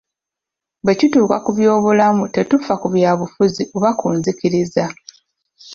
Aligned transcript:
Bwe 0.83 0.93
kituuka 0.99 1.37
ku 1.43 1.49
by'obulamu 1.57 2.23
tetufa 2.35 2.73
ku 2.81 2.87
byabufuzi 2.93 3.63
oba 3.75 3.89
ku 3.99 4.05
nzikiriza. 4.17 4.85